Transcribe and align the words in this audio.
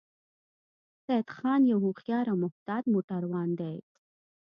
سیدخان 1.05 1.61
یو 1.71 1.79
هوښیار 1.85 2.25
او 2.31 2.37
محتاط 2.43 2.83
موټروان 2.93 3.49
دی 3.59 3.75